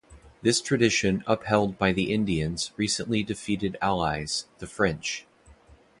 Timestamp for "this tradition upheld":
0.41-1.77